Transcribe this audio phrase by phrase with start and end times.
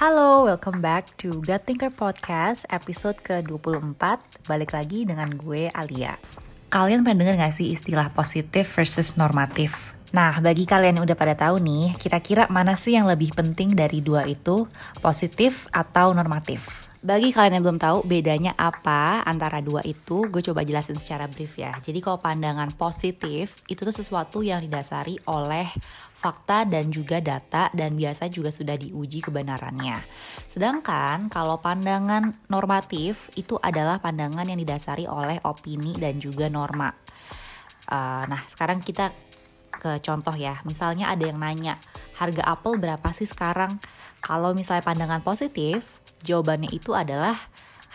[0.00, 4.00] Halo, welcome back to God Thinker Podcast episode ke-24
[4.48, 6.16] Balik lagi dengan gue, Alia
[6.72, 9.92] Kalian pernah denger gak sih istilah positif versus normatif?
[10.16, 14.00] Nah, bagi kalian yang udah pada tahu nih, kira-kira mana sih yang lebih penting dari
[14.00, 14.64] dua itu?
[15.04, 16.89] Positif atau normatif?
[17.00, 21.56] Bagi kalian yang belum tahu bedanya apa antara dua itu, gue coba jelasin secara brief
[21.56, 21.72] ya.
[21.80, 25.64] Jadi kalau pandangan positif itu tuh sesuatu yang didasari oleh
[26.12, 29.96] fakta dan juga data dan biasa juga sudah diuji kebenarannya.
[30.44, 36.92] Sedangkan kalau pandangan normatif itu adalah pandangan yang didasari oleh opini dan juga norma.
[37.88, 39.08] Uh, nah sekarang kita
[39.80, 40.60] ke contoh ya.
[40.68, 41.80] Misalnya ada yang nanya,
[42.20, 43.80] harga apel berapa sih sekarang?
[44.20, 47.36] Kalau misalnya pandangan positif, Jawabannya itu adalah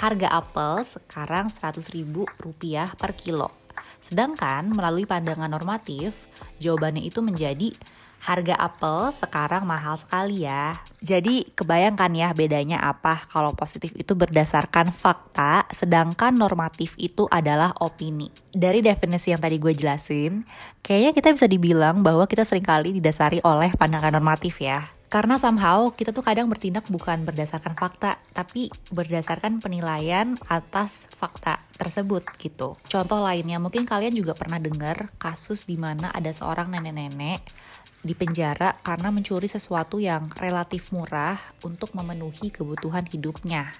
[0.00, 3.52] harga apel sekarang Rp100.000 per kilo.
[4.00, 6.28] Sedangkan melalui pandangan normatif,
[6.60, 7.72] jawabannya itu menjadi
[8.24, 10.80] harga apel sekarang mahal sekali ya.
[11.04, 18.32] Jadi kebayangkan ya bedanya apa kalau positif itu berdasarkan fakta, sedangkan normatif itu adalah opini.
[18.48, 20.48] Dari definisi yang tadi gue jelasin,
[20.80, 24.88] kayaknya kita bisa dibilang bahwa kita sering kali didasari oleh pandangan normatif ya.
[25.14, 32.26] Karena somehow kita tuh kadang bertindak bukan berdasarkan fakta, tapi berdasarkan penilaian atas fakta tersebut
[32.34, 32.74] gitu.
[32.90, 37.46] Contoh lainnya, mungkin kalian juga pernah dengar kasus di mana ada seorang nenek-nenek
[38.04, 43.72] di penjara karena mencuri sesuatu yang relatif murah untuk memenuhi kebutuhan hidupnya.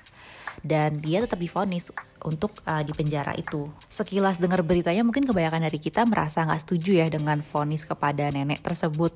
[0.64, 1.92] Dan dia tetap difonis
[2.24, 3.68] untuk uh, di penjara itu.
[3.86, 8.64] Sekilas dengar beritanya mungkin kebanyakan dari kita merasa nggak setuju ya dengan vonis kepada nenek
[8.64, 9.12] tersebut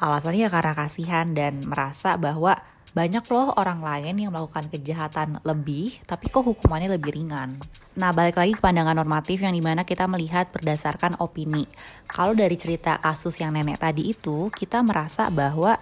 [0.00, 2.56] Alasannya karena kasihan dan merasa bahwa
[2.90, 7.54] banyak loh orang lain yang melakukan kejahatan lebih, tapi kok hukumannya lebih ringan.
[7.94, 11.70] Nah, balik lagi ke pandangan normatif yang di mana kita melihat berdasarkan opini.
[12.10, 15.78] Kalau dari cerita kasus yang nenek tadi itu, kita merasa bahwa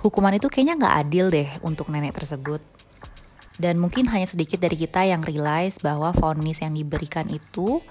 [0.00, 2.64] hukuman itu kayaknya nggak adil deh untuk nenek tersebut.
[3.60, 7.84] Dan mungkin hanya sedikit dari kita yang realize bahwa vonis yang diberikan itu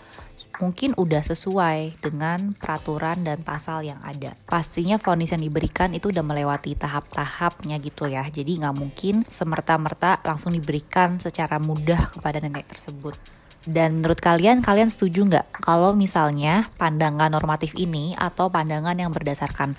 [0.59, 4.35] mungkin udah sesuai dengan peraturan dan pasal yang ada.
[4.49, 8.27] Pastinya vonis yang diberikan itu udah melewati tahap-tahapnya gitu ya.
[8.27, 13.15] Jadi nggak mungkin semerta-merta langsung diberikan secara mudah kepada nenek tersebut.
[13.61, 19.77] Dan menurut kalian, kalian setuju nggak kalau misalnya pandangan normatif ini atau pandangan yang berdasarkan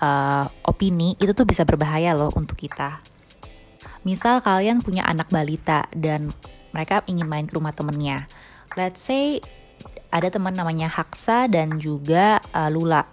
[0.00, 3.04] uh, opini itu tuh bisa berbahaya loh untuk kita?
[4.08, 6.32] Misal kalian punya anak balita dan
[6.72, 8.24] mereka ingin main ke rumah temennya.
[8.76, 9.44] Let's say
[10.08, 13.04] ada teman namanya Haksa dan juga uh, Lula.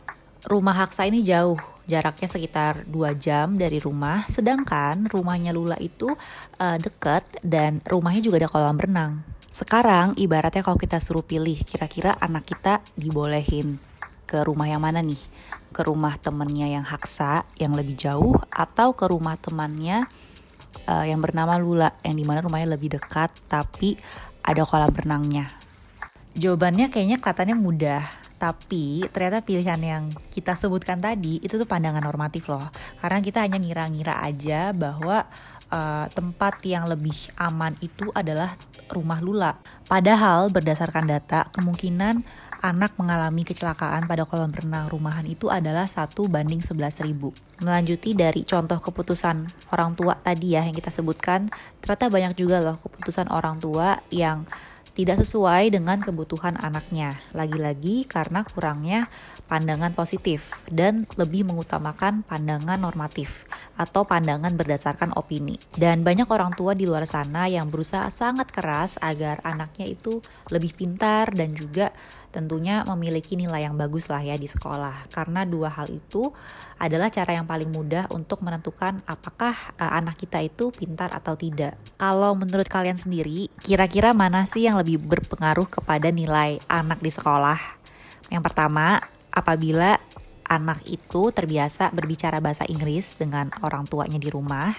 [0.46, 1.60] Rumah Haksa ini jauh,
[1.90, 6.14] jaraknya sekitar 2 jam dari rumah, sedangkan rumahnya Lula itu
[6.62, 9.26] uh, deket dan rumahnya juga ada kolam renang.
[9.56, 13.80] Sekarang ibaratnya kalau kita suruh pilih kira-kira anak kita dibolehin
[14.28, 15.20] ke rumah yang mana nih?
[15.72, 20.08] Ke rumah temennya yang Haksa yang lebih jauh atau ke rumah temannya
[20.88, 23.96] uh, yang bernama Lula yang di mana rumahnya lebih dekat tapi
[24.44, 25.65] ada kolam renangnya.
[26.36, 28.04] Jawabannya kayaknya kelihatannya mudah,
[28.36, 30.04] tapi ternyata pilihan yang
[30.36, 32.68] kita sebutkan tadi itu tuh pandangan normatif loh.
[33.00, 35.24] Karena kita hanya ngira-ngira aja bahwa
[35.72, 38.52] uh, tempat yang lebih aman itu adalah
[38.92, 39.56] rumah Lula.
[39.88, 46.60] Padahal berdasarkan data kemungkinan anak mengalami kecelakaan pada kolam renang rumahan itu adalah satu banding
[46.60, 47.30] 11 ribu.
[47.62, 51.48] Melanjuti dari contoh keputusan orang tua tadi ya yang kita sebutkan,
[51.80, 54.50] ternyata banyak juga loh keputusan orang tua yang
[54.96, 57.12] tidak sesuai dengan kebutuhan anaknya.
[57.36, 59.12] Lagi-lagi karena kurangnya
[59.46, 63.44] pandangan positif dan lebih mengutamakan pandangan normatif
[63.76, 65.60] atau pandangan berdasarkan opini.
[65.76, 70.74] Dan banyak orang tua di luar sana yang berusaha sangat keras agar anaknya itu lebih
[70.74, 71.92] pintar dan juga
[72.36, 75.08] tentunya memiliki nilai yang bagus lah ya di sekolah.
[75.08, 76.28] Karena dua hal itu
[76.76, 81.80] adalah cara yang paling mudah untuk menentukan apakah uh, anak kita itu pintar atau tidak.
[81.96, 87.58] Kalau menurut kalian sendiri, kira-kira mana sih yang lebih berpengaruh kepada nilai anak di sekolah?
[88.28, 89.00] Yang pertama,
[89.32, 89.96] apabila
[90.46, 94.76] anak itu terbiasa berbicara bahasa Inggris dengan orang tuanya di rumah,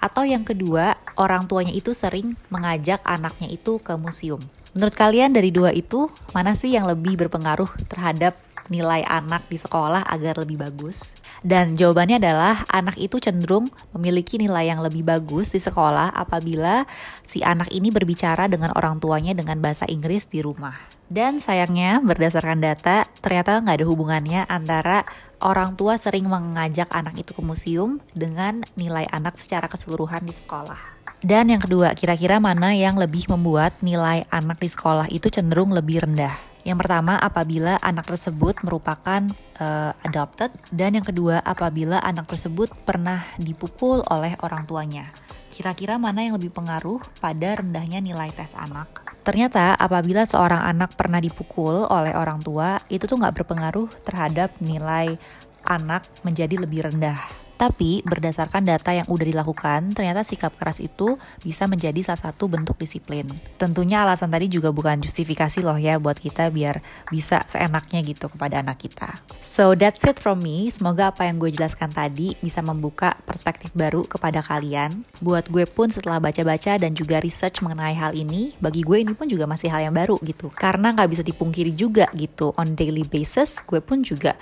[0.00, 4.40] atau yang kedua, orang tuanya itu sering mengajak anaknya itu ke museum.
[4.70, 8.38] Menurut kalian dari dua itu, mana sih yang lebih berpengaruh terhadap
[8.70, 11.18] nilai anak di sekolah agar lebih bagus?
[11.42, 16.86] Dan jawabannya adalah anak itu cenderung memiliki nilai yang lebih bagus di sekolah apabila
[17.26, 20.78] si anak ini berbicara dengan orang tuanya dengan bahasa Inggris di rumah.
[21.10, 25.02] Dan sayangnya berdasarkan data ternyata nggak ada hubungannya antara
[25.42, 30.99] orang tua sering mengajak anak itu ke museum dengan nilai anak secara keseluruhan di sekolah.
[31.20, 36.00] Dan yang kedua, kira-kira mana yang lebih membuat nilai anak di sekolah itu cenderung lebih
[36.00, 36.32] rendah?
[36.64, 39.28] Yang pertama, apabila anak tersebut merupakan
[39.60, 45.12] uh, adopted, dan yang kedua, apabila anak tersebut pernah dipukul oleh orang tuanya.
[45.52, 49.04] Kira-kira mana yang lebih pengaruh pada rendahnya nilai tes anak?
[49.20, 55.20] Ternyata, apabila seorang anak pernah dipukul oleh orang tua, itu tuh nggak berpengaruh terhadap nilai
[55.68, 57.39] anak menjadi lebih rendah.
[57.60, 62.80] Tapi berdasarkan data yang udah dilakukan, ternyata sikap keras itu bisa menjadi salah satu bentuk
[62.80, 63.28] disiplin.
[63.60, 66.80] Tentunya alasan tadi juga bukan justifikasi loh ya buat kita biar
[67.12, 69.12] bisa seenaknya gitu kepada anak kita.
[69.44, 70.72] So that's it from me.
[70.72, 75.04] Semoga apa yang gue jelaskan tadi bisa membuka perspektif baru kepada kalian.
[75.20, 79.28] Buat gue pun setelah baca-baca dan juga research mengenai hal ini, bagi gue ini pun
[79.28, 80.48] juga masih hal yang baru gitu.
[80.48, 84.32] Karena nggak bisa dipungkiri juga gitu on daily basis, gue pun juga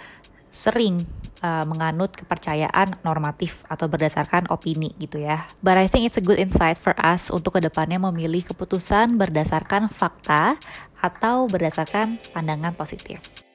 [0.51, 1.05] sering
[1.43, 5.47] uh, menganut kepercayaan normatif atau berdasarkan opini gitu ya.
[5.65, 9.91] But I think it's a good insight for us untuk ke depannya memilih keputusan berdasarkan
[9.91, 10.59] fakta
[10.99, 13.48] atau berdasarkan pandangan positif.